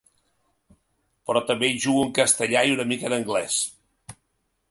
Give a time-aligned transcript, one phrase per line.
[1.29, 3.59] Però també hi jugo en castellà i una mica en anglès.